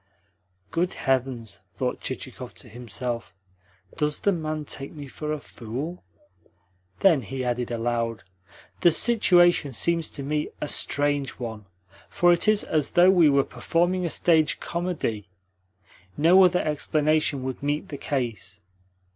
[0.71, 3.35] "Good heavens!" thought Chichikov to himself.
[3.97, 6.03] "Does the man take me for a fool?"
[7.01, 8.23] Then he added aloud:
[8.79, 11.65] "The situation seems to me a strange one,
[12.09, 15.29] for it is as though we were performing a stage comedy.
[16.17, 18.59] No other explanation would meet the case.